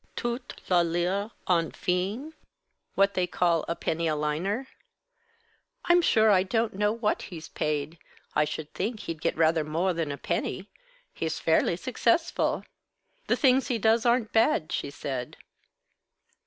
[0.15, 2.33] "Toute la lyre enfin?
[2.95, 4.67] What they call a penny a liner?"
[5.85, 7.99] "I'm sure I don't know what he's paid.
[8.33, 10.71] I should think he'd get rather more than a penny.
[11.13, 12.63] He's fairly successful.
[13.27, 15.37] The things he does aren't bad," she said.